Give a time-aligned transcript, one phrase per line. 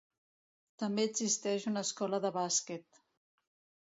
[0.83, 3.03] També existeix una Escola de Bàsquet.